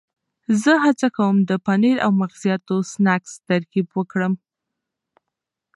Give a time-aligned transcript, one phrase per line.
[0.61, 4.33] زه هڅه کوم د پنیر او مغزیاتو سنکس ترکیب وکړم.